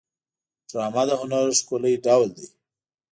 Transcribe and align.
ډرامه 0.69 1.03
د 1.07 1.11
هنر 1.21 1.45
ښکلی 1.59 1.93
ډول 2.05 2.29
دی 2.37 2.47